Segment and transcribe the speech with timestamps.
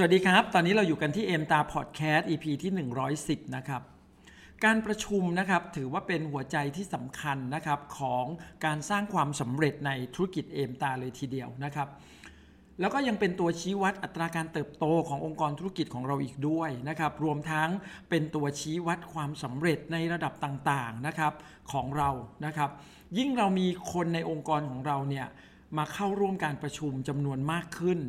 [0.00, 2.72] สวัสดีครับ ตอนนี้เราอยู่กันที่เอ็มตาพอดแคสต์ EP ที่
[3.14, 3.82] 110 นะครับ
[4.64, 8.24] การประชุมนะครับถือว่าเป็นหัวใจที่สำคัญนะครับของ
[8.64, 11.88] การสร้างความสำเร็จในธุรกิจเอมตาเลยทีเดียวนะครับ
[12.80, 17.70] แล้วก็ยังเป็นตัวชี้วัดอัตราการเติบโตขององค์กรธุรกิจของเราอีกด้วยนะครับ รวมทั้ง
[18.10, 21.32] เป็นตัวชี้วัดความสำเร็จในระดับต่างๆนะครับ
[21.72, 22.10] ของเรา
[22.46, 22.70] นะครับ
[23.18, 25.26] ยิ่งเรามีคนในองค์กรของเราเนี่ย
[25.78, 28.00] มาเข้าร่วมการประชุมจำนวนมากขึ้น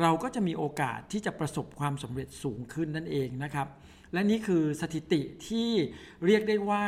[0.00, 3.68] เราก็จะมีโอกาสที่จะประสบความสำเร็จสูงขึ้นนั่นเองนะครับ
[4.12, 5.70] และนี่คือสถิติที่
[6.26, 6.84] เรียกได้ว่า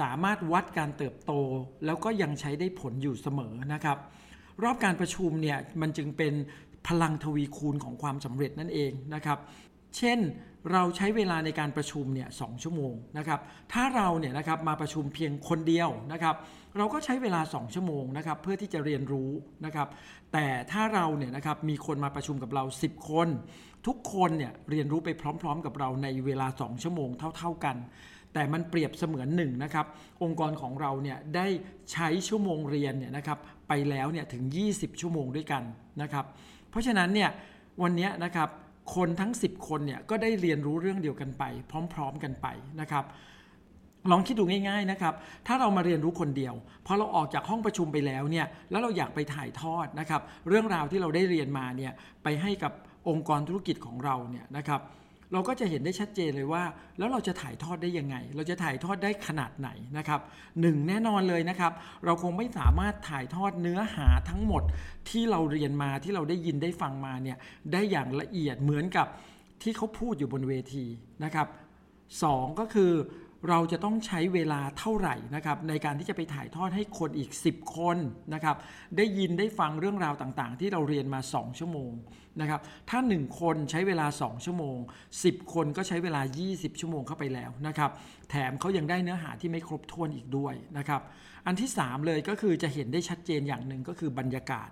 [0.00, 1.32] สามารถวัดการเติบโต
[1.86, 3.98] แล้วก็ยังใช้ได้ผลอยู่เสมอนะครับ
[4.62, 6.34] รอบการประชุมเนี่ยมันจึงเป็น
[6.88, 9.38] พลังทวีคูณของความสำเร็จนั่นเองนะครับ
[9.96, 10.18] เช่น
[10.72, 13.40] เราใช้เวลาในการประชุมเนี่ยสชั่วโมงนะครับ
[13.72, 16.36] ถ้าเราเนี่ยนะครับมาประชุมเพียงคนเดียวนะครับ
[16.76, 19.30] เราก็ใช้เวลา 2 ชั่วโมงนะครับเพื่อที่จะเรียนรู้
[19.64, 19.88] นะครับ
[20.32, 23.28] แต่ถ้าเราเนี่ยนะครับมีคนมาประชุมกับเรา 10 คน
[23.86, 25.08] ทุกคนเนี่ยเรียนรู้ไป
[25.42, 27.76] พร้อม ๆ กับเราในเวลา 2 ชั่วโมงเท่า ๆกัน
[28.34, 29.86] แต่มันเปรียบเสมือนหนึ่งนะครับ
[30.22, 31.46] องค์กรของเราเนี่ยได้
[31.92, 33.38] ใช้ชั่วโมงเรียนเนี่ยนะครับ
[33.68, 35.62] ไปแล้วเนี่ยถึง 20 ชั่วโมงด้วยกัน
[36.02, 36.24] นะครับ
[36.70, 37.30] เพราะฉะนั้นเนี่ย
[37.82, 38.48] วันนี้นะครับ
[38.94, 41.44] คนทั้ง 10 คนเนี่ยก็ได้เรียนรู้เรื่องเดียวกันไป
[41.92, 42.46] พร้อม ๆกันไป
[42.80, 43.04] นะครับ
[44.10, 45.14] ลองคิดดูง่ายๆนะครับ
[45.46, 46.54] ถ้าเรามาเรียนรู้คนเดียว
[46.86, 52.72] พอเราออกจากห้องประชุมไปแล้วเนี่ย แล้วเราอยากไปถ่ายทอดนะครับ เรื่องราวที่เราได้เรียนมาเนี่ย ไปให้กับ
[53.08, 54.80] องค์กรธุรกิจของเราเนี่ยนะครับ
[55.32, 56.64] เราก็จะเห็นได้ชัดเจนเลยว่า
[56.98, 60.20] แล้วเราจะถ่ายทอดได้ยังไง เราจะถ่ายทอดได้ขนาดไหนนะครับ
[60.60, 61.72] หนึ่งแน่นอนเลยนะครับ
[62.04, 64.62] เราคงไม่สามารถถ่ายทอดเนื้อหาทั้งหมด
[65.10, 67.38] ที่เราเรียนมาที่เราได้ยินได้ฟังมาเนี่ย
[67.72, 69.06] ได้อย่างละเอียดเหมือนกับ
[69.62, 70.84] ที่เขาพูดอยู่บนเวที
[71.24, 71.46] นะครับ
[72.22, 72.92] สองก็คือ
[73.48, 77.96] เราจะต้องใช้เวลาเท่าไหร่นะครับในการที่จะไปถ่ายทอดให้คนอีก 10 คน
[78.34, 78.56] นะครับ
[78.96, 81.92] ได้ยินได้ฟังเรื่องราวต่างๆ ที่เราเรียนมา 2 ชั่วโมง
[82.40, 82.60] นะครับ
[82.90, 84.78] ถ้า 1 คนใช้เวลา 2 ชั่วโมง
[85.14, 87.90] 10 คนก็ใช้เวลา 20 ชั่วโมงเข้าไปแล้วนะครับ
[88.30, 91.00] แถมเขายังได้เนื้อหาที่ไม่ครบถ้วนอีกด้วยนะครับ
[91.46, 94.70] อันที่ 3 เลยก็คือจะเห็นได้ชัดเจนอย่างหนึ่งก็คือบรรยากาศ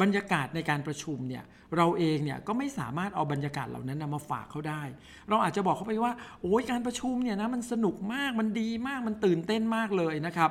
[0.00, 1.44] บรรยากาศในการประชุมเนี่ย
[1.76, 4.82] เราเองเนี่ยก็ไม่สามารถเอาบรรยากาศเหล่านั้นมาฝากเขาได้
[5.28, 10.50] เราอาจจะบอกเขาไปว่าโอ้ยการประชุมเนี่ยนะมันสนุกมากมันดีมากมันตื่นเต้นมากเลยนะครับ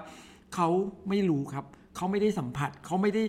[0.55, 0.67] เขา
[1.09, 1.65] ไม่รู้ครับ
[1.95, 3.23] เขาไม่ได้สัมผัสเขาไม่ได้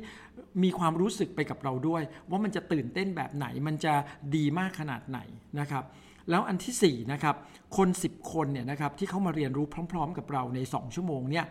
[0.62, 3.94] มีความรู้สึกไปกับเราด้วย ว่ามันจะตื่นเต้นแบบไหน มันจะ
[4.36, 5.18] ดีมากขนาดไหน
[5.60, 5.84] นะครับ
[6.30, 7.34] แล้วอันที่4นะครับ
[7.76, 11.44] คน 10 คนเนี่ยนะครับที่เขามาเรียนรู้พร้อม ๆ กับเราใน 2 ชั่วโมงเนี่ย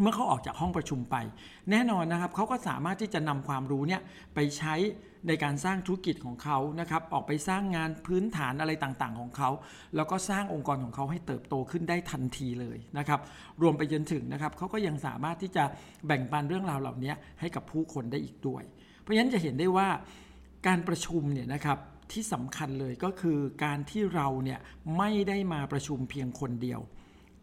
[0.00, 1.16] เมื่อเขาออกจากห้องประชุมไป
[1.70, 4.00] แน่นอนนะครับเขาก็สามารถที่จะนำความรู้เนี่ย
[4.34, 4.74] ไปใช้
[5.28, 9.50] ในการสร้างธุรกิจของเขานะครับออกไปสร้างงานพื้นฐานอะไรต่างๆ ของเขา
[9.96, 13.20] แล้วก็สร้างองค์กรของเขาให้เติบโตขึ้นได้ทันทีเลยนะครับ
[13.62, 15.64] รวมไปจนถึงนะครับเขาก็ยังสามารถที่จะ
[16.06, 18.62] แบ่งปันเรื่องราวเหล่านี้ให้กับผู้คนได้อีกด้วย
[19.00, 19.88] เพราะฉะนั้นจะเห็นได้ว่า
[20.66, 21.78] การประชุมเนี่ยนะครับ
[22.12, 24.60] ที่สำคัญเลยก็คือการที่เราเนี่ย
[24.98, 26.80] ไม่ได้มาประชุมเพียงคนเดียว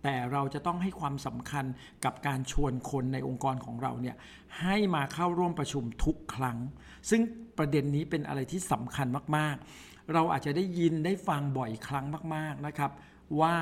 [0.03, 1.65] แต่เราจะต้องให้ความสำคัญ
[2.05, 4.15] กับการชวนคนในองค์กรของเราเนี่ย
[4.61, 6.57] ให้มาเข้าร่วมประชุมทุกครั้ง
[7.09, 7.21] ซึ่ง
[7.57, 9.07] ประเด็นนี้เป็นอะไรที่สำคัญ
[9.37, 12.91] มากๆ เราอาจจะได้ยินได้ฟังบ่อยครั้งมาก ๆนะครับ
[13.41, 13.55] ว่า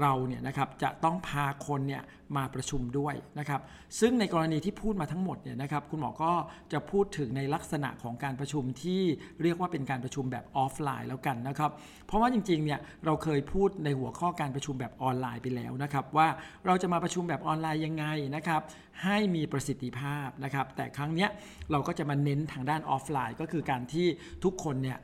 [0.00, 2.02] เราเนี่ยนะครับจะต้องพาคนเนี่ย
[2.36, 3.60] มาประชุมด้วยนะครับ
[4.00, 6.32] ซึ่งในกรณีที่พูดมาทั้งหมดเนี่ยนะครับคุณหมอก็
[6.72, 9.02] จะพูดถึงในลักษณะของการประชุมที่
[9.42, 11.70] เรียกว่าเป็นการประชุมแบบออฟไลน์แล้วกันนะครับ
[12.06, 16.28] เพราะว่าจริงๆเนี่ยเราเคยพูดในหัวข้อการประชุมแบบออนไลน์ไปแล้วนะครับว่า
[16.66, 18.04] เราจะมาประชุมแบบออนไลน์ยังไง
[18.36, 18.62] นะครับ
[19.04, 21.30] ให้มีประสิทธิภาพนะครับแต่ครั้งเนี้ย
[21.70, 24.06] เราก็จะมาเน้นทางด้านออฟไลน์ ก็คือการที่
[24.44, 24.98] ทุกคนเนี่ย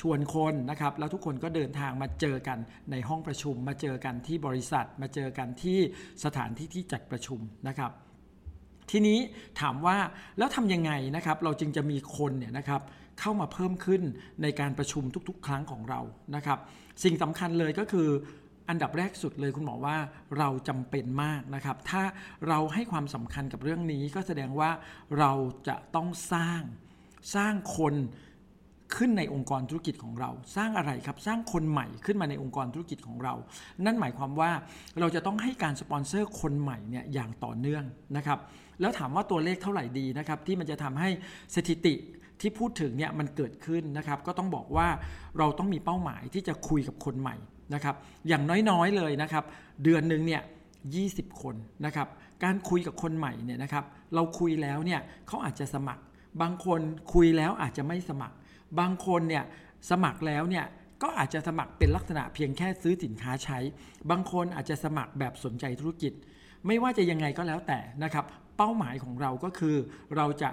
[0.00, 2.58] ชวนคนนะครับแล้วทุกคนก็เดินทางมาเจอกัน
[2.90, 5.78] ในห้องประชุมมาเจอกันที่บริษัท มาเจอกันที่
[6.24, 7.92] สถานที่ที่จัดประชุมนะครับ
[8.90, 9.18] ทีนี้
[9.60, 9.96] ถามว่า
[10.38, 12.82] แล้วทำยังไงนะครับเราจึงจะมีคนเนี่ยนะครับ
[13.20, 14.02] เข้ามาเพิ่มขึ้น
[14.42, 16.00] ในการประชุมทุกๆ ครั้งของเรา
[16.36, 16.58] นะครับ
[17.04, 18.08] สิ่งสำคัญเลยก็คือ
[18.68, 19.96] อันดับแรกสุดเลยคุณหมอว่า
[20.38, 22.02] เราจำเป็นมากนะครับ ถ้า
[22.48, 24.70] เราให้ความสำคัญกับเรื่องนี้ก็แสดงว่า
[25.18, 25.32] เรา
[25.68, 26.62] จะต้องสร้าง
[27.34, 27.94] สร้างคน
[28.96, 33.34] ขึ้นในองค์กรธุรกิจของเรา สร้างอะไรครับสร้างคนใหม่ขึ้นมาในองค์กรธุรกิจของเรา
[33.84, 34.50] นั่นหมายความว่า
[35.00, 37.84] เราจะต้องให้การสปอนเซอร์คนใหม่เนี่ยอย่างต่อเนื่อง
[38.16, 38.38] นะครับ
[38.80, 41.08] แล้วถามว่าตัวเลขเท่าไหร่ดีนะครับที่มันจะทำให้
[41.54, 41.94] สถิติ
[42.40, 44.88] ที่พูดถึงเนี่ยมันเกิดขึ้นนะครับก็ต้องบอกว่า
[45.38, 47.36] เราต้องมีเป้าหมายที่จะคุยกับคนใหม่
[47.74, 47.96] นะครับ
[48.28, 49.44] อย่างน้อยๆเลยนะครับ
[49.84, 50.42] เดือนหนึ่งเนี่ย
[50.92, 51.54] 20 คน
[51.86, 52.08] นะครับ
[52.44, 53.84] การคุยกับคนใหม่เนี่ยนะครับ
[54.14, 56.02] เราคุยแล้วเนี่ยเขาอาจจะสมัคร
[56.40, 56.80] บางคน
[57.14, 58.36] คุยแล้วอาจจะไม่สมัคร
[58.78, 59.44] บางคนเนี่ย
[59.90, 60.66] สมัครแล้วเนี่ย
[61.02, 63.58] ก็อาจจะสมัครเป็นลักษณะเพียงแค่ซื้อสินค้าใช้
[64.10, 66.12] บางคนอาจจะสมัครแบบสนใจธุรกิจ
[66.66, 68.24] ไม่ว่าจะยังไงก็แล้วแต่นะครับ
[68.56, 69.76] เป้าหมายของเราก็คือ
[70.16, 70.50] เราจะ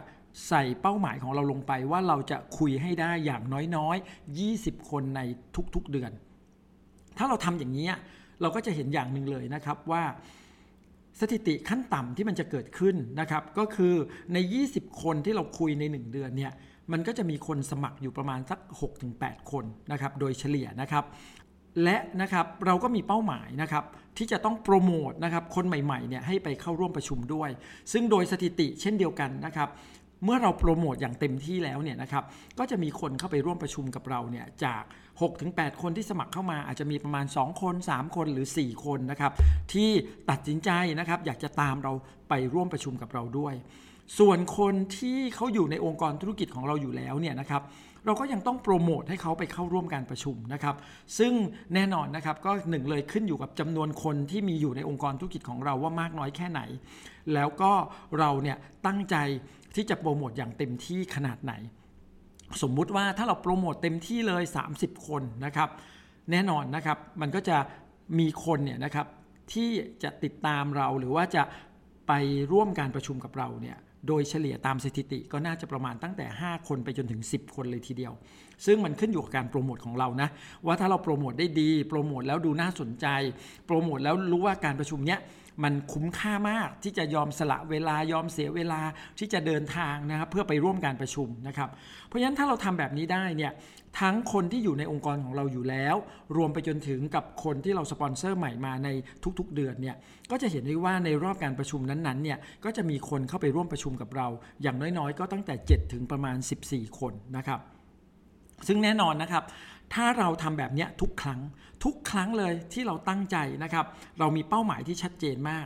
[0.47, 3.43] ใส่เป้าหมายของเราลงไปว่าเราจะคุยให้ได้อย่าง
[3.75, 5.21] น้อยๆ 20 คนใน
[5.75, 6.11] ทุกๆเดือน
[7.17, 7.87] ถ้าเราทำอย่างนี้
[8.41, 10.03] เราก็จะเห็นอย่างหนึ่งเลยนะครับว่า
[11.19, 13.93] สถิติขั้นต่ำที่มันจะเกิดขึ้นนะครับ ก็คือ
[14.33, 14.37] ใน
[14.69, 16.53] 20 คนที่เราคุยใน 1 เดือนเนี่ย
[16.91, 18.59] มันก็จะมีคนสมัครอยู่ประมาณสัก
[19.05, 21.03] 6-8 คนนะครับโดยเฉลี่ยนะครับ
[21.83, 23.83] และนะครับเราก็มีเป้าหมายนะครับ
[24.17, 27.49] ที่จะต้องโปรโมทนะครับคนใหม่ๆเนี่ยให้ไปเข้าร่วมประชุมด้วย
[27.91, 29.69] ซึ่งโดยสถิติเช่นเดียวกันนะครับ
[30.25, 32.23] เมื่อเราโปรโมทอย่างเต็มที่แล้วเนี่ยนะครับ
[32.59, 34.83] ก็จะมีคนเข้าไปร่วมประชุมกับเราเนี่ยจาก
[35.31, 39.31] 6-8 คนที่สมัครเข้ามาอาจจะมีประมาณ 2 คน 3 คนหรือ 4 คนนะครับ
[39.73, 39.89] ที่
[40.29, 40.69] ตัดสินใจ
[40.99, 41.93] นะครับอยากจะตามเรา
[42.29, 43.55] ไปร่วมประชุมกับเราด้วย
[44.17, 47.61] ส่วนคนที่เขาอยู่ในองค์กรธุรกิจของเราอยู่แล้วเนี่ยนะครับ
[48.05, 50.75] เราก็ยังต้องโปรโมทให้เขาไปเข้าร่วมการประชุมนะครับ
[51.17, 51.33] ซึ่ง
[51.73, 56.61] แน่นอนนะครับก็หนึ่งเลยขึ้นอยู่กับจำนวนคนที่มีอยู่ในองค์กรธุรกิจของเราว่ามากน้อยแค่ไหน
[57.33, 57.71] แล้วก็
[58.19, 59.15] เราเนี่ยตั้งใจ
[59.75, 61.53] ที่จะโปรโมทอย่างเต็มที่ขนาดไหน
[62.61, 64.43] สมมุติว่าถ้าเราโปรโมทเต็มที่เลย
[64.75, 65.69] 30 คนนะครับ
[66.31, 67.57] แน่นอนนะครับมันก็จะ
[68.19, 69.07] มีคนเนี่ยนะครับ
[69.53, 69.69] ที่
[70.03, 71.43] จะติดตามเราหรือว่าจะ
[72.07, 72.13] ไป
[72.51, 78.13] ร่วมการประชุมกับเราเนี่ย โดยเฉลี่ยตามสถิติก็น่าจะประมาณตั้งแต่ 5 คนไปจนถึง 10 คนเลยทีเดียว
[78.65, 80.29] ซึ่งมันขึ้นอยู่กับการโปรโมทของเรานะ
[80.65, 83.07] ว่าถ้าเราโปรโมทได้ดี โปรโมทแล้วดูน่าสนใจ
[83.65, 85.19] โปรโมทแล้วรู้ว่าการประชุมเนี้ย
[85.63, 88.81] มันคุ้มค่ามากที่จะยอมสละเวลายอมเสียเวลา
[89.19, 91.69] ที่จะเดินทางนะครับเพื่อไปร่วมการประชุมนะครับ
[92.07, 93.53] เพราะฉะนั้นถ้าเราทำแบบนี้ได้เนี่ย
[93.99, 95.95] ทั้งคนที่อยู่ในองค์กรของเราอยู่แล้ว
[96.37, 98.89] รวมไปจนถึงกับคนที่เราสปอนเซอร์ใหม่มาใน
[99.39, 99.95] ทุกๆเดือนเนี่ย
[100.31, 104.27] ก็จะเห็นได้ว่าในรอบการประชุมนั้นๆเนี่ยก็จะมีคนเข้าไปร่วมประชุมกับเรา
[104.61, 106.37] อย่างน้อยๆ ก็ตั้งแต่ 7 ถึงประมาณ
[106.67, 107.59] 14 คนนะครับ
[108.67, 109.43] ซึ่งแน่นอนนะครับ
[109.93, 111.39] ถ้าเราทำแบบนี้ทุกครั้ง
[111.85, 113.85] ทุกครั้งเลยที่เราตั้งใจนะครับ
[114.19, 115.65] เรามีเป้าหมายที่ชัดเจนมาก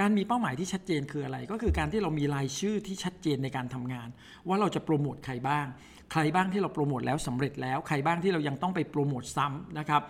[0.00, 4.08] การมีเป้าหมายที่ชัดเจนคืออะไร ก็คือการที่เรามีรายชื่อที่ชัดเจนในการทำงาน
[4.48, 5.66] ว่าเราจะโปรโมทใครบ้าง
[6.12, 10.02] ใครบ้างที่เราโปรโมทแล้วสำเร็จแล้วใครบ้างที่เรายังต้องไปโปรโมทซ้ำนะครับ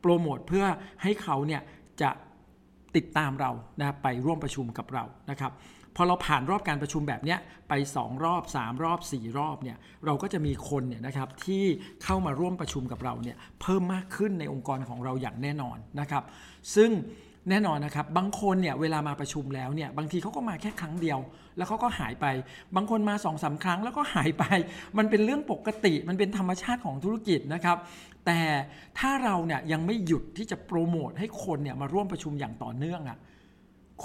[0.00, 0.66] โปรโมทเพื่อ
[1.02, 1.62] ให้เขาเนี่ย
[2.02, 2.10] จะ
[2.96, 5.52] ติดตามเรานะไปร่วมประชุมกับเรานะครับ
[5.96, 7.36] พอเราผ่านรอบการประชุมแบบนี้
[7.68, 9.76] ไป 2 รอบ 3 รอบ 4 รอบเนี่ย
[10.06, 11.64] เราก็จะมีคนเนี่ยนะครับที่
[12.04, 16.22] เข้ามาร่วมประชุมกับเราเนี่ยเพิ่มมากขึ้นในองค์กรของเราอย่างแน่นอนนะครับ
[16.74, 16.90] ซึ่ง
[17.50, 21.18] แน่นอนนะครับ บางคนเนี่ยเวลามาประชุมแล้วเนี่ยบางทีเขาก็มาแค่ครั้งเดียว
[21.56, 22.26] แล้วเขาก็หายไป
[22.76, 24.44] บางคนมา2อสาครั้งแล้วก็หายไป
[24.98, 27.78] มันเป็นเรื่องปกติ มันเป็นธรรมชาติของธุรกิจนะครับ
[28.26, 28.40] แต่
[28.98, 33.18] ถ้าเราเนี่ยยังไม่หยุดที่จะโปรโมทให้คนเนี่ยมาร่วมประชุมอย่างต่อเนื่องอะ่ะ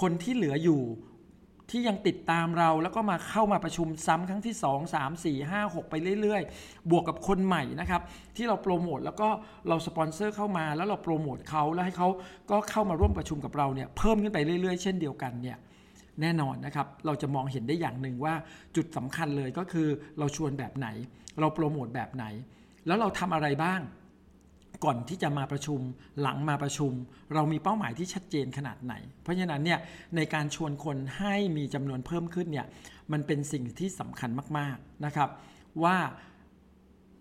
[0.00, 0.80] คนที่เหลืออยู่
[1.70, 8.02] ที่ยังติดตามเราแล้วก็มาเข้ามาประชุมซ้ำครั้งที่ 2 3 4 5 6 ไปเรื่อยๆ บวกกับคนใหม่นะครับ
[8.36, 9.28] ที่เราโปรโมทแล้วก็
[9.68, 12.08] เราสปอนเซอร์เข้ามาแล้วเราโปรโมทเขาแล้วให้เขา
[12.50, 15.58] ก็เข้ามาร่วมประชุมกับเราเนี่ยเพิ่มขึ้นไปเรื่อยๆ เช่นเดียวกันเนี่ย
[16.20, 18.34] แน่นอนนะครับ เราจะมองเห็นได้อย่างหนึ่งว่า
[18.76, 19.88] จุดสำคัญเลยก็คือ
[20.18, 20.88] เราชวนแบบไหน
[21.40, 22.24] เราโปรโมทแบบไหน
[22.86, 23.80] แล้วเราทำอะไรบ้าง
[24.84, 25.80] ก่อนที่จะมาประชุม
[26.20, 26.92] หลังมาประชุม
[27.34, 29.78] เรามีเป้าหมายที่ชัดเจนขนาดไหน เพราะฉะนั้นเนี่ย
[30.16, 32.66] ในการชวนคนให้มีจำนวนเพิ่มขึ้นเนี่ย
[33.12, 35.28] มันเป็นสิ่งที่สำคัญมากๆนะครับ
[35.84, 35.96] ว่า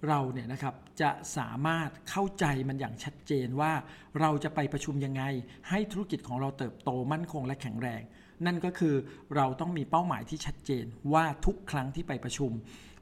[0.07, 3.71] เราเนี่ยนะครับจะสามารถเข้าใจมันอย่างชัดเจนว่า
[4.19, 5.23] เราจะไปประชุมยังไง
[5.69, 8.01] ให้ธุรกิจของเราเติบโตมั่นคงและแข็งแรง
[8.45, 8.95] นั่นก็คือ
[9.35, 12.51] เราต้องมีเป้าหมายที่ชัดเจนว่าทุกครั้งที่ไปประชุม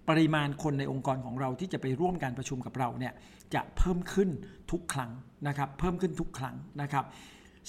[0.10, 3.14] ปริมาณคนในองค์กรของเราที่จะไปร่วมการประชุมกับเราเนี่ย
[3.54, 4.30] จะเพิ่มขึ้น
[4.72, 5.12] ทุกครั้ง
[5.48, 7.06] นะครับ เพิ่มขึ้นทุกครั้งนะครับ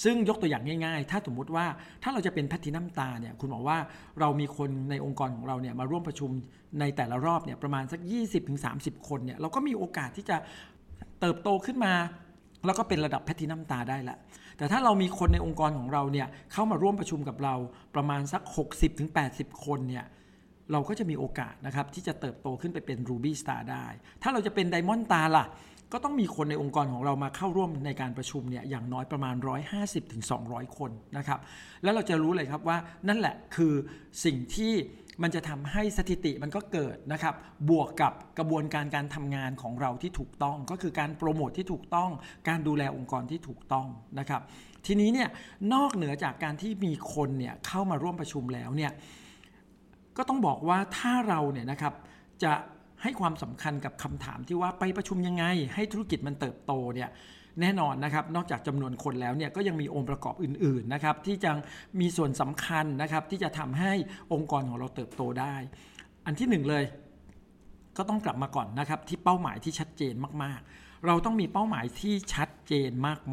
[0.03, 1.65] ซึ่งยกตัวอย่างง่ายๆ ถ้าสมมุติว่า
[2.03, 3.77] ถ้าเราจะเป็นแพทินัมตาเนี่ย คุณบอกว่า
[4.19, 6.29] เรามีคนในองค์กรของเราเนี่ยมาร่วมประชุม
[6.79, 7.99] ในแต่ละรอบเนี่ยประมาณสัก
[8.53, 10.37] 20-30 คนเนี่ยเราก็มีโอกาสที่จะ
[11.19, 11.93] เติบโตขึ้นมา
[12.65, 14.17] แล้วก็เป็นระดับแพทินัมตาได้ละ
[14.57, 17.55] แต่ถ้าเรามีคนในองค์กรของเราเนี่ยเข้ามาร่วมประชุมกับเรา
[17.95, 18.41] ประมาณสัก
[19.03, 20.05] 60-80 คนเนี่ย
[20.71, 23.85] เราก็จะมีโอกาสนะครับที่จะเติบโตขึ้นไปเป็น Ruby Star ได้
[24.21, 25.47] ถ้าเราจะเป็น Diamond Star ล่ะ
[25.93, 29.35] ก็ต้องมีคนในองค์กรของเรามาเข้าร่วมในการประชุมเนี่ยอย่างน้อยประมาณ
[30.05, 31.39] 150-200 คนนะครับ
[31.83, 33.73] แล้วเราจะรู้เลยครับว่านั่นแหละคือ
[34.25, 34.73] สิ่งที่
[35.23, 37.35] มันจะทำให้สถิติมันก็เกิดนะครับ
[37.69, 42.09] บวกกับกระบวนการการทำงานของเราที่ถูกต้อง ก็คือการโปรโมทที่ถูกต้อง
[42.47, 43.87] การดูแลองค์กรที่ถูกต้อง
[44.19, 44.41] นะครับ
[44.85, 45.29] ทีนี้เนี่ย
[45.73, 48.91] นอกเหนือจากการที่มีคนเนี่ยเข้ามาร่วมประชุมแล้วเนี่ย
[50.17, 51.93] ก็ต้องบอกว่าถ้าเราเนี่ยนะครับ
[52.43, 52.53] จะ
[53.03, 55.45] ให้ความสำคัญกับคำถามที่ว่าไปประชุมยังไง
[55.75, 57.09] ให้ธุรกิจมันเติบโตเนี่ย
[57.61, 61.51] แน่นอนนะครับนอกจากจำนวนคนแล้วเนี่ยก็ยังมีองค์ประกอบอื่นๆนะครับที่จะ
[61.99, 63.93] มีส่วนสำคัญนะครับที่จะทำให้
[64.33, 65.55] องค์กรของเราเติบโตได้
[66.25, 66.83] อันที่หนึ่งเลย
[67.97, 72.91] ก็ต้องกลับมาก่อนนะครับที่เป้าหมายที่ชัดเจนมากๆ เราต้องมีเป้าหมายที่ชัดเจน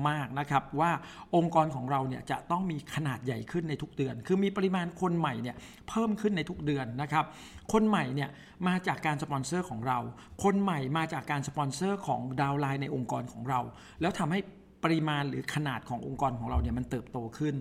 [0.09, 0.91] มากๆนะครับว่า
[1.37, 5.57] องค์กรของเราเนี่ยจะต้องมีขนาดใหญ่ขึ้นในทุกเดือน คือมีปริมาณคนใหม่เนี่ย
[5.89, 7.25] เพิ่มขึ้นในทุกเดือนนะครับ
[7.73, 8.31] คนใหม่เนี่ย
[8.69, 9.99] มาจากการสปอนเซอร์ของเรา
[10.45, 13.61] คนใหม่มาจากการสปอนเซอร์ของดาวไลน์ในองค์กรของเรา
[14.01, 14.41] แล้วทำให้
[14.85, 17.55] ปริมาณหรือขนาดขององค์กรของเราเนี่ยมันเติบโตขึ้น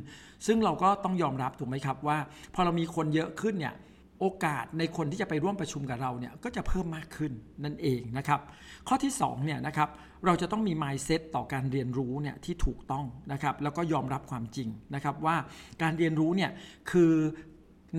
[0.45, 2.17] ซึ่งเราก็ต้องยอมรับถูกไหมครับว่า
[2.53, 3.73] พอเรามีคนเยอะขึ้นเนี่ย
[4.21, 7.31] โอกาสในคนที่จะไปร่วมประชุมกับเราเนี่ยก็จะเพิ่มมากขึ้น
[7.63, 8.39] นั่นเองนะครับ
[8.87, 9.89] ข้อที่2เนี่ยนะครับ
[10.25, 15.35] เราจะต้องมี mindset ต่อการเรียนรู้เนี่ยที่ถูกต้องนะครับแล้วก็ยอมรับความจริงนะครับว่า
[15.81, 16.51] การเรียนรู้เนี่ย
[16.91, 17.13] คือ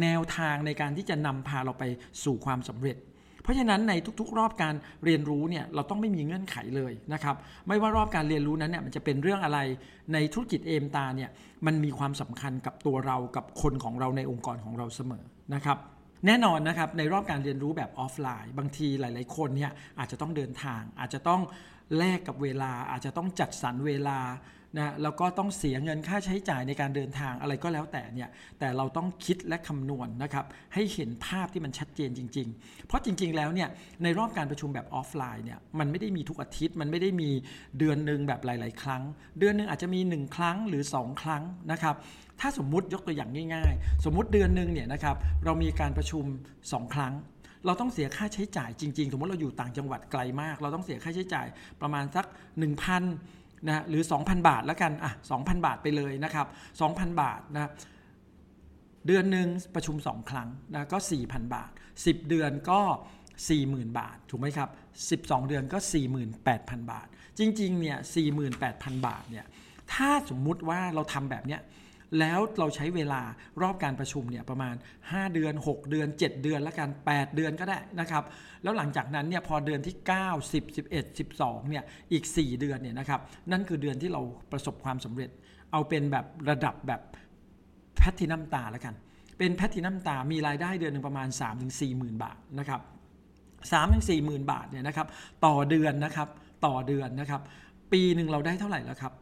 [0.03, 1.85] แนวทางในการที่จะนำพาเราไป
[2.25, 2.99] สู่ความสำเร็จ
[3.43, 4.75] เพราะฉะนั้นในทุกๆ รอบการ
[5.05, 7.37] เรียนรู้เนี่ยเราต้องไม่มีเงื่อนไขเลยนะครับ
[7.69, 9.59] ไม่ว่ารอบการเรียนรู้นั้นเนี่ยมันจะเป็นเรื่องอะไร
[10.13, 11.31] ในธุรกิจเอมตาเนี่ย
[11.67, 15.25] มันมีความสำคัญกับตัวเรากับคนของเราในองค์กรของเราเสมอ
[15.55, 15.79] นะครับ
[16.27, 21.41] แน่นอนนะครับในรอบการเรียนรู้แบบออฟไลน์ บางทีหลาย ๆ คนเนี่ยอาจจะต้องเดินทาง อาจจะต้อง
[21.99, 24.19] แลกกับเวลา อาจจะต้องจัดสรรเวลา
[24.79, 33.69] นะแล้วก็ต้องเสียเงินค่าใช้จ่ายในการเดินทางอะไรก็แล้วแต่เนี่ยแต่เราต้องคิดและคำนวณนนะครับให้เห็นภาพที่มันชัดเจนจริง ๆ เพราะจริง ๆ แล้วเนี่ย
[34.03, 37.31] ในรอบการประชุมแบบออฟไลน์เนี่ยมันไม่ได้มีทุกอาทิตย์ มันไม่ได้มี
[37.79, 39.03] เดือนหนึ่งแบบหลาย ๆ ครั้ง
[39.39, 41.97] เดือนหนึ่งอาจจะมี 1 ครั้งหรือ 2 ครั้งนะครับ
[42.43, 46.25] ถ้าสมมุติยกตัวอย่างง่ายๆ สมมุติเดือนหนึ่งเนี่ยนะครับเรามีการประชุม
[46.63, 47.15] 2 ครั้ง
[47.67, 51.47] เราต้องเสียค่าใช้จ่ายจริงๆ สมมติเราอยู่ต่างจังหวัดไกลมาก เราต้องเสียค่าใช้จ่าย
[51.81, 52.27] ประมาณสัก
[52.97, 56.47] 1,000นะหรือ 2,000 บาทแล้วกันอะ2,000 บาทไปเลยนะครับ
[56.83, 57.71] 2,000 บาทนะ
[59.07, 61.71] เดือนหนึ่งประชุม 2 ครั้งนะก็ 4,000 บาท
[62.01, 62.81] 10 เดือนก็
[63.59, 64.69] 40,000 บาท ถูกไหมครับ
[65.25, 65.79] 12 เดือนก็
[66.35, 67.07] 48,000 บาท
[67.39, 67.99] จริงๆเนี่ย
[68.53, 69.47] 48,000 บาทเนี่ย
[69.93, 71.61] ถ้าสมมุติว่าเราทำแบบเนี้ย
[72.19, 73.23] แล้วเราใช้เวลา
[73.63, 78.25] รอบการประชุมเนี่ยประมาณ 5 เดือน 6 เดือน 7 เดือนแล้วกัน 8 เดือนก็ได้นะครับ
[78.63, 83.21] แล้วหลังจากนั้นเนี่ยพอเดือนที่ 9 10 11 12เนี่ยอีก 4 เดือนเนี่ยนะครับ
[83.53, 85.31] นั่นคือเดือนที่เราประสบความสำเร็จ
[85.73, 87.01] เอาเป็นแบบระดับแบบ
[87.97, 88.95] แพทินัมตาแล้วกัน
[89.39, 91.29] เป็นแพทินัมตามีรายได้เดือนหนึ่งประมาณ
[91.63, 92.81] 3-4หมื่นบาทนะครับ
[93.43, 95.07] 3ถึง4หมื่นบาทเนี่ยนะครับ
[95.47, 96.29] ต่อเดือนนะครับ
[96.67, 97.41] ต่อเดือนนะครับ
[97.93, 99.13] ปีหนึ่งเราได้เท่าไหร่แล้วครับ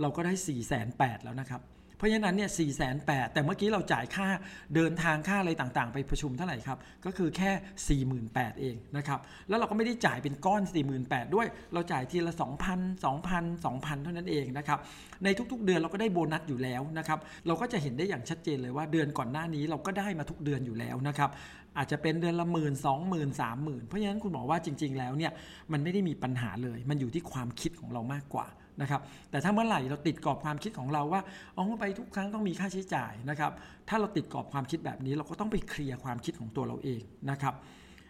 [0.00, 1.60] เราก็ได้4 8 0 0 0แล้วนะครับ
[2.00, 4.28] เพราะฉะนั้นเนี่ยสี่แสนแปดแต่เมื่อกี้เราจ่ายค่า
[4.74, 7.50] เดินทางค่าอะไรต่างๆ ไปประชุมเท่าไหร่ครับ ก็คือแค่
[7.86, 13.64] 4 8 0 0 0เองนะครับ แล้วเราก็ไม่ได้จ่ายเป็นก้อน 4 8 0 0 0 ด้วย เราจ่ายทีละ 2,000 2,000
[13.64, 14.78] 2,000 เท่านั้นเองนะครับ
[15.24, 21.30] ในทุกๆเดือนเราก็ได้โบนัสอยู่แล้วนะครับ เราก็จะเห็นได้อย่างชัดเจนเลยว่าเดือนก่อนหน้านี้เราก็ได้มาทุกเดือนอยู่แล้วนะครับ
[21.78, 25.32] อาจจะเป็นเดือนละหมื่นสองหมื่นสามหมื่นเพราะฉะนั้นคุณหมอว่าจริง ๆ แล้วเนี่ย
[25.72, 28.46] มันไม่ได้มีปัญหาเลย มันอยู่ที่ความคิดของเรามากกว่า
[28.80, 29.00] นะครับ
[29.30, 31.20] แต่ถ้าเมื่อไหร่เราติดกรอบความคิดของเราว่า
[31.54, 33.52] เอ๋อไปทุกครั้งต้องมีค่าใช้จ่ายนะครับ
[33.88, 37.00] ถ้าเราติดกรอบความคิดแบบนี้ เราก็ต้องไปเคลียร์ความคิดของตัวเราเอง
[37.30, 37.54] นะครับ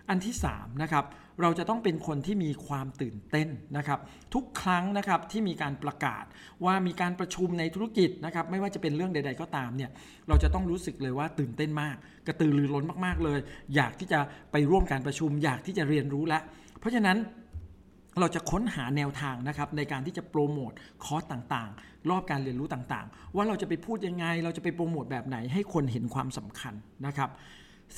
[0.09, 1.05] อันที่3นะครับ
[1.43, 3.99] เราจะต้องเป็นคนที่มีความตื่นเต้นนะครับ
[4.35, 6.25] ทุกครั้งนะครับที่มีการประกาศ
[6.65, 9.91] ว่ามีการประชุมในธุรกิจนะครับไม่ว่าจะเป็นเรื่องใด ๆ ก็ตามเนี่ย
[10.29, 13.39] เราจะต้องรู้สึกเลยว่าตื่นเต้นมาก กระตือรือร้นมากๆเลย
[13.75, 14.21] อยากที่จะ
[14.53, 16.39] ไปร่วมการประชุม อยากที่จะเรียนรู้และ
[16.81, 17.17] เพราะฉะนั้น
[18.21, 20.73] เราจะค้นหาแนวทางนะครับในการที่จะโปรโมท
[21.05, 26.75] คอร์สต่างๆ รอบการเรียนรู้ต่างๆ ว่าเราจะไปพูดยังไง เราจะไปโปรโมทแบบไหนให้คนเห็นความสำคัญ
[27.07, 27.31] นะครับ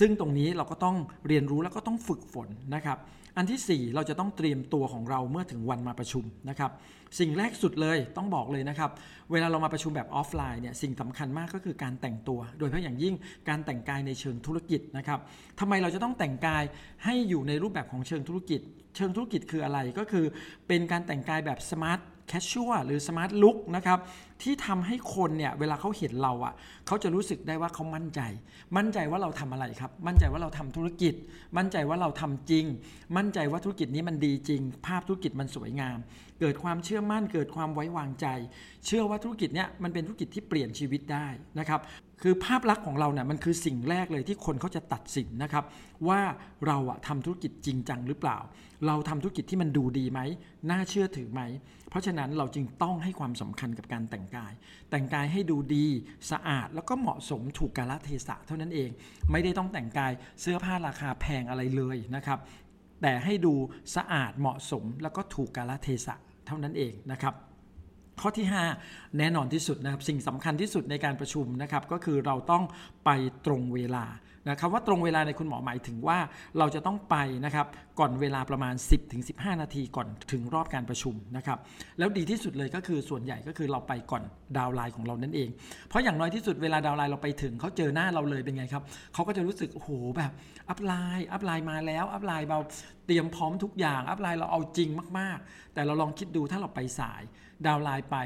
[0.01, 0.97] ซึ่งตรงนี้เราก็ต้อง
[1.29, 2.99] เรียนรู้แล้วก็ต้องฝึกฝนนะครับ
[3.37, 6.71] อันที่ 4 เราจะต้องเตรียมตัวของเราเมื่อถึงวันมาประชุมนะครับ
[7.19, 8.91] สิ่งแรกสุดเลยต้องบอกเลยนะครับ
[9.33, 13.15] เวลาเรามาประชุมแบบออฟไลน์เนี่ยสิ่งสำคัญมากก็คือการแต่งตัว โดยเฉพาะอย่างยิ่ง
[13.49, 15.19] การแต่งกายในเชิงธุรกิจนะครับ
[15.61, 16.65] ทำไมเราจะต้องแต่งกาย
[17.05, 18.61] ให้อยู่ในรูปแบบของเชิงธุรกิจ
[18.97, 20.25] เชิงธุรกิจคืออะไรก็คือ
[20.69, 22.01] เป็นการแต่งกายแบบ smart
[22.33, 23.99] casual หรือ smart look นะครับ
[24.43, 26.55] ที่ทำให้คนเนี่ยเวลาเขาเห็นเราอะ่ะ
[26.87, 28.21] เขาจะรู้สึกได้ว่าเขามั่นใจ
[28.77, 31.15] มั่นใจว่าเราทำอะไรครับ มั่นใจว่าเราทำธุรกิจ
[31.57, 32.65] มั่นใจว่าเราทำจริง
[33.17, 35.99] มั่นใจว่าธุรกิจนี้มันดีจริง ภาพธุรกิจมันสวยงาม
[36.41, 38.27] เกิดความเชื่อมั่น เกิดความไว้วางใจ
[38.87, 41.27] เชื่อว่าธุรกิจเนี้ยมันเป็นธุรกิจที่เปลี่ยนชีวิตได้
[41.59, 41.81] นะครับ
[42.23, 45.65] คือภาพลักษณ์ของเราเนี่ยมันคือสิ่งแรกเลยที่คนเขาจะตัดสินนะครับ
[46.09, 46.21] ว่า
[46.67, 48.39] เราอะทำธุรกิจจริงจังหรือเปล่า
[48.87, 50.21] เราทำธุรกิจที่มันดูดีไหม
[50.71, 51.43] น่าเชื่อถือไหม
[51.91, 54.53] เพราะฉะนั้นเราจึงต้องให้ความสำคัญกับการแต่งกาย
[54.91, 55.87] แต่งกายให้ดูดี
[56.31, 58.91] สะอาดแล้วก็เหมาะสมถูกกาลเทศะเท่านั้นเอง
[59.31, 62.39] ไม่ได้ต้องแต่งกายเสื้อผ้าราคาแพงอะไรเลยนะครับ
[63.03, 63.55] แต่ให้ดู
[63.97, 66.15] สะอาดเหมาะสมแล้วก็ถูกกาลเทศะ
[66.47, 67.35] เท่านั้นเองนะครับ
[68.21, 68.47] ข้อที่
[68.83, 72.65] 5 แน่นอนที่สุดนะครับ สิ่งสำคัญที่สุดในการประชุมนะครับ ก็คือเราต้อง
[73.05, 73.11] ไป
[73.47, 74.05] ตรงเวลา
[74.47, 76.19] นะคำว่าตรงเวลาในคุณหมอหมายถึงว่า
[76.59, 77.67] เราจะต้องไปนะครับ
[77.99, 78.75] ก่อนเวลาประมาณ
[79.19, 81.59] 10-15 นาทีก่อนถึงรอบการประชุมนะครับ
[81.99, 84.23] แล้วดีที่สุดเลยก็คือส่วนใหญ่ก็คือเราไปก่อน
[84.59, 85.49] downline ของเรานั่นเอง
[85.89, 88.83] เพราะอย่างน้อยที่สุดเวลา downline เราไปถึงเขาเจอหน้าเราเลยเป็นไงครับ
[89.15, 90.33] เขาก็จะรู้สึกโอ้โหแบบ
[90.71, 92.59] upline upline มาแล้ว upline เรา
[93.07, 97.23] เตรียมพร้อมทุกอย่าง upline เราเอาจริงมาก ๆ แต่เราลองคิดดูถ้าเราไปสาย
[97.67, 98.17] downline ไป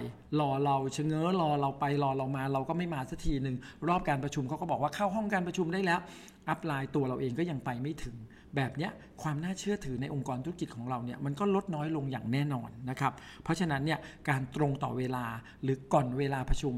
[0.41, 3.57] รอเราชะเง้อรอเราไปรอเรามา เราก็ไม่มาสักทีหนึ่ง
[3.89, 6.01] รอบการประชุมเขาก็บอกว่าเข้าห้องการประชุมได้แล้ว
[6.49, 8.17] อัพไลน์ตัวเราเองก็ยังไปไม่ถึง
[8.57, 8.89] แบบนี้
[9.23, 13.13] ความน่าเชื่อถือในองค์กรธุรกิจของเราเนี่ยมันก็ลดน้อยลงอย่างแน่นอนนะครับ
[13.43, 13.99] เพราะฉะนั้นเนี่ย
[14.29, 15.25] การตรงต่อเวลา
[15.63, 16.75] หรือก่อนเวลาประชุม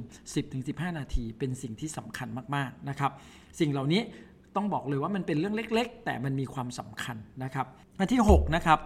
[0.46, 3.12] 10-15 นาที เป็นสิ่งที่สำคัญมากๆนะครับ
[3.60, 4.02] สิ่งเหล่านี้
[4.56, 7.66] ต้องบอกเลยว่ามันเป็นเรื่องเล็ก ๆ แต่มันมีความสำคัญนะครับ
[7.98, 8.78] อันที่6นะครับ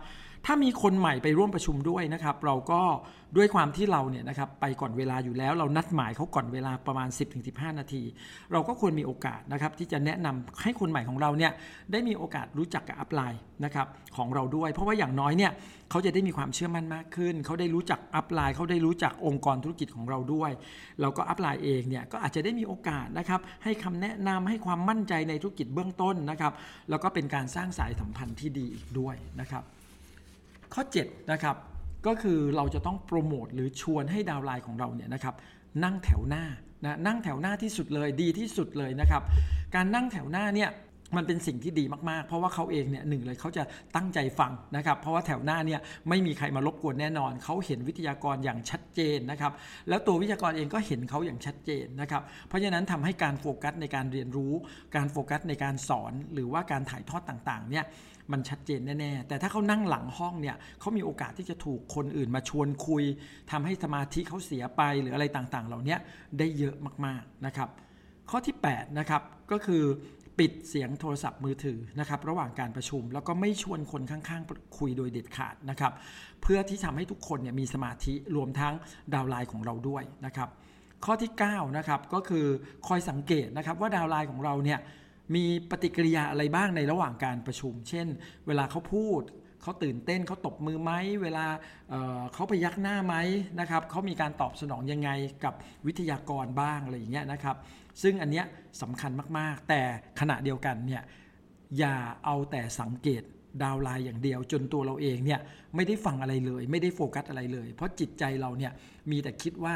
[0.46, 2.80] ถ้ามีคนใหม่ไปร่วมประชุมด้วยนะครับ เราก็
[3.36, 7.08] ด้วยความที่เราเนี่ยนะครับไปก่อนเวลาอยู่แล้ว เรานัดหมายเขาก่อนเวลาประมาณ
[7.44, 8.02] 10-15 นาที
[8.52, 11.52] เราก็ควรมีโอกาสนะครับที่จะแนะนำให้คนใหม่ของเราเนี่ย
[11.92, 15.52] ได้มีโอกาสรู้จักกับ upline นะครับของเราด้วย เพราะว่าอย่างน้อยเนี่ย
[15.90, 20.50] เขาจะได้มีความเชื่อมั่นมากขึ้น เขาได้รู้จัก upline เขาได้รู้จักองค์กรธุรกิจของเราด้วย
[21.00, 26.52] แล้วก็ upline เองเนี่ยก็อาจจะได้มีโอกาสนะครับให้คำแนะนำให้ความมั่นใจในธุรกิจเบื้องต้นนะครับ
[26.90, 29.64] แล้วก็เป็นการสร้างสายสัมพันธ์ที่ดีอีกด้วยนะครับ
[30.74, 31.56] ข้อ 7 นะครับ
[32.06, 35.34] ก็คือเราจะต้องโปรโมทหรือชวนให้ดาวไลน์ของเราเนี่ยนะครับ
[35.84, 36.44] นั่งแถวหน้า
[36.84, 39.22] นะนั่งแถวหน้าที่สุดเลยดีที่สุดเลยนะครับ
[39.74, 40.70] การนั่งแถวหน้าเนี่ย
[41.16, 43.62] มันเป็นสิ่งที่ดีมากๆ เพราะว่าเขาเองเนี่ยหนึ่งเลยเขาจะ
[43.96, 49.52] ตั้งใจฟังนะครับ เพราะว่าแถวหน้าเนี่ยไม่มีใครมารบกวนแน่นอน เขาเห็นวิทยากรอย่างชัดเจนนะครับ
[49.88, 54.52] แล้วตัววิทยากรเองก็เห็นเขาอย่างชัดเจนนะครับ เพราะฉะนั้นทำให้การโฟกัสในการเรียนรู้
[54.96, 57.86] การโฟกัสในการสอน หรือว่าการถ่ายทอดต่างๆ เนี่ย
[58.32, 63.04] มันชัดเจนแน่ๆ แต่ถ้าเขานั่งหลังห้องเนี่ยเขามีโอกาสที่จะถูกคนอื่นมาชวนคุย
[63.50, 65.96] ทำให้สมาธิเขาเสียไปหรืออะไรต่างๆ เหล่านี้
[66.38, 66.76] ได้เยอะ
[67.06, 67.68] มากๆนะครับ
[68.30, 69.84] ข้อที่8นะครับก็คือ
[70.38, 75.92] ปิดเสียงโทรศัพท์มือถือนะครับระหว่างการประชุม แล้วก็ไม่ชวนคนข้างๆ คุยโดยเด็ดขาดนะครับ
[76.42, 78.74] เพื่อที่ทำให้ทุกคนเนี่ยมีสมาธิรวมทั้ง
[79.14, 80.48] ดาวไลน์ของเราด้วยนะครับ
[81.04, 82.46] ข้อที่9นะครับก็คือ
[82.86, 84.78] คอยสังเกตนะครับว่าดาวไลน์ของเราเนี่ย
[85.34, 88.06] มีปฏิกิริยาอะไรบ้างในระหว่างการประชุม เช่น
[88.46, 89.22] เวลาเขาพูด
[89.62, 90.92] เขาตื่นเต้นเขาตบมือไหม
[91.22, 91.46] เวลา
[91.90, 93.14] เเขาไปยักหน้าไหม
[93.60, 95.10] นะครับเขามีการตอบสนองยังไง
[95.44, 95.54] กับ
[95.86, 97.56] วิทยากรบ้างอะไรอย่างเงี้ยนะครับ
[98.02, 98.46] ซึ่งอันเนี้ย
[98.82, 99.82] สำคัญมากๆ แต่
[100.20, 101.02] ขณะเดียวกันเนี่ย
[101.78, 103.22] อย่าเอาแต่สังเกต
[103.62, 105.40] ดาวไลน์อย่างเดียวจนตัวเราเองเนี่ย
[105.76, 108.72] ไม่ได้ฟังอะไรเลย ไม่ได้โฟกัสอะไรเลย เพราะจิตใจเราเนี่ย
[109.10, 109.74] มีแต่คิดว่า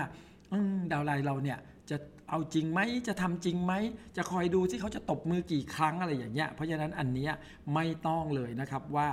[0.92, 1.58] ดาวไลน์เราเนี่ย
[1.90, 1.96] จะ
[2.30, 3.72] เอาจริงไหมจะทำจริงไหม
[4.16, 7.28] จะคอยดูที่เขาจะตบมือกี่ครั้งอะไรอย่างเงี้ยเพราะฉะนั้นอันนี้
[7.74, 9.08] ไม่ต้องเลยนะครับว่า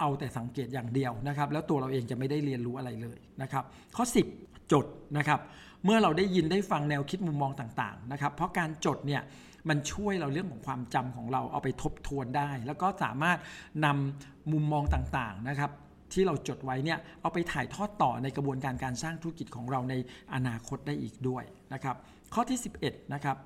[0.00, 3.64] เอาแต่สังเกตอย่างเดียวนะครับ แล้วตัวเราเองจะไม่ได้เรียนรู้อะไรเลยนะครับ
[3.96, 4.04] ข้อ
[4.38, 4.86] 10 จด
[5.18, 5.40] นะครับ
[5.84, 9.22] เมื่อเราได้ยินได้ฟังแนวคิดมุมมองต่างๆนะครับ เพราะการจดเนี่ย
[9.68, 13.38] มันช่วยเราเรื่องของความจำของเราเอาไปทบทวนได้ แล้วก็สามารถ
[13.84, 15.70] นำมุมมองต่างๆนะครับ
[16.12, 19.94] ที่เราจดไว้เนี่ยเอาไปถ่ายทอดต่อในกระบวนการการสร้างธุรกิจของเราใน
[20.34, 21.96] อนาคตได้อีกด้วยนะครับ
[22.34, 23.36] ข้อที่ 11นะครับ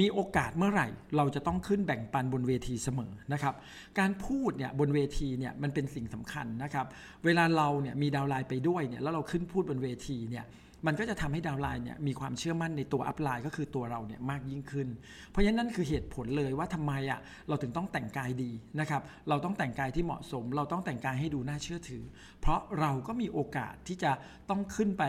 [0.00, 3.54] มีโอกาสเมื่อไหร่ เราจะต้องขึ้นแบ่งปันบนเวทีเสมอนะครับ
[3.98, 6.86] การพูดเนี่ยบนเวทีเนี่ยมันเป็นสิ่งสำคัญนะครับ
[7.24, 10.44] เวลาเราเนี่ยมีดาวไลน์ไปด้วยเนี่ยแล้วเราขึ้นพูดบนเวทีเนี่ย
[10.86, 14.88] มันก็จะทำให้ดาวไลน์เนี่ยมีความเชื่อมั่นในตัวอัพไลน์ก็คือตัวเราเนี่ยมากยิ่งขึ้น
[15.30, 22.02] เพราะฉะนั้นนั่นคือเหตุผลเลยว่าทำไมอะเราถึงต้องแต่งกายดีนะครับ เราต้องแต่งกายที่เหมาะสม เราต้องแต่งกายให้ดูน่าเชื่อถือ
[22.40, 24.12] เพราะเราก็มีโอกาสที่จะ
[24.50, 25.02] ต้องขึ้นไป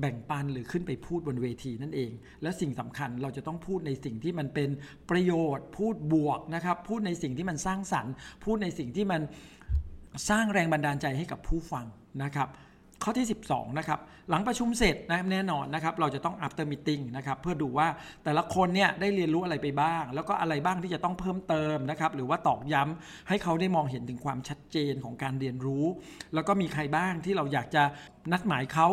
[0.00, 4.70] แบ่งปันหรือขึ้นไปพูดบนเวทีนั่นเอง และสิ่งสำคัญเราจะต้องพูดในสิ่งที่มันเป็น
[5.10, 8.12] ประโยชน์ พูดบวกนะครับ พูดในสิ่งที่มันสร้างสรรค์
[8.44, 9.20] พูดในสิ่งที่มัน
[10.30, 11.84] สร้างแรงบันดาลใจให้กับผู้ฟัง
[12.22, 12.48] นะครับ
[13.02, 17.88] ข้อที่ 12 นะครับ หลังประชุมเสร็จนะแน่นอนนะครับ เราจะต้อง after meeting นะครับ เพื่อดูว่า
[18.24, 25.84] แต่ละคนเนี่ยได้เรียนรู้อะไรไปบ้าง แล้วก็อะไรบ้างที่จะต้องเพิ่มเติมนะครับ หรือว่าตอกย้ำให้เขาได้มองเห็นถึงความชัดเจนของการเรียนรู้
[26.34, 27.82] แล้วก็มีใครบ้างที่เราอยากจะ
[28.32, 28.88] นัดหมายเขา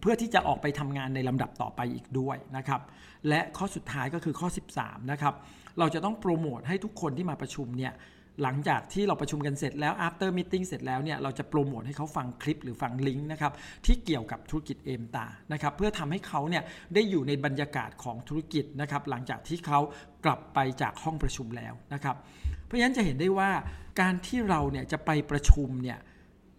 [0.00, 2.80] เพื่อที่จะออกไปทำงานในลำดับต่อไปอีกด้วยนะครับ
[3.28, 5.34] และข้อสุดท้ายก็คือข้อ 13 นะครับ
[5.78, 7.92] เราจะต้องโปรโมทให้ทุกคนที่มาประชุมเนี่ย
[8.42, 13.52] หลังจากที่เราประชุมกันเสร็จแล้ว after meeting เสร็จแล้วเนี่ยเราจะโปรโมทให้เขาฟังคลิปหรือฟังลิงก์นะครับ
[13.86, 16.62] ที่เกี่ยวกับธุรกิจเอมตานะครับเพื่อทำให้เขาเนี่ย
[16.94, 19.80] ได้อยู่ในบรรยากาศของธุรกิจนะครับหลังจากที่เขา
[20.24, 22.16] กลับไปจากห้องประชุมแล้วนะครับ
[22.64, 23.50] เพราะฉะนั้นจะเห็นได้ว่า
[24.00, 25.98] การที่เราเนี่ยจะไปประชุมเนี่ย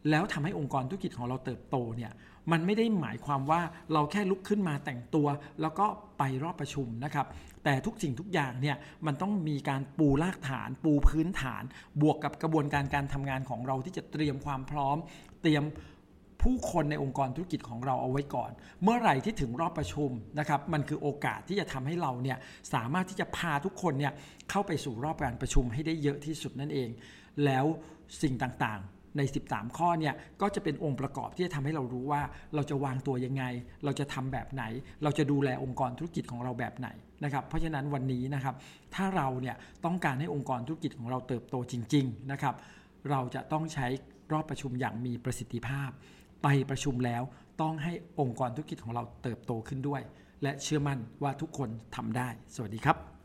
[0.10, 2.12] แล้วทำให้องค์กรธุรกิจของเราเติบโตเนี่ย
[2.52, 3.62] มันไม่ได้หมายความว่า
[3.94, 5.28] เราแค่ลุกขึ้นมาแต่งตัว
[5.62, 5.86] แล้วก็
[6.18, 7.26] ไปรอบประชุมนะครับ
[7.69, 11.63] แต่ทุกสิ่งทุกอย่างเนี่ยมันต้องมีการปูรากฐาน ปูพื้นฐาน
[12.01, 14.97] บวกกับกระบวนการการทำงานของเราที่จะเตรียมความพร้อม
[15.41, 15.63] เตรียม
[16.41, 18.51] ผู้คนในองค์กรธุรกิจของเราเอาไว้ก่อน
[18.84, 22.38] เมื่อไหร่ที่ถึงรอบประชุมนะครับ มันคือโอกาสที่จะทำให้เราเนี่ย
[22.73, 24.13] สามารถที่จะพาทุกคนเนี่ย
[24.49, 26.89] เข้าไปสู่รอบการประชุมให้ได้เยอะที่สุดนั่นเอง
[27.45, 27.65] แล้ว
[28.21, 32.21] สิ่งต่างๆ ใน 13 ข้อเนี่ยก็จะเป็นองค์ประกอบที่จะทำให้เรารู้ว่า
[32.56, 33.43] เราจะวางตัวยังไง
[33.84, 34.63] เราจะทำแบบไหน
[35.03, 36.88] เราจะดูแลองค์กรธุรกิจของเราแบบไหน
[37.23, 38.56] นะครับเพราะฉะนั้นวันนี้นะครับ
[38.95, 42.56] ถ้าเราเนี่ยต้องการให้องค์กรธุรกิจของเราเติบโตจริงๆนะครับ
[43.10, 43.88] เราจะต้องใช้
[44.32, 45.89] รอบประชุมอย่างมีประสิทธิภาพ
[46.43, 47.23] ไปประชุมแล้ว
[47.62, 50.01] ต้องให้องค์กรธุรกิจของเราเติบโตขึ้นด้วย
[50.43, 53.16] และเชื่อมั่นว่าทุกคนทำได้ สวัสดีครับ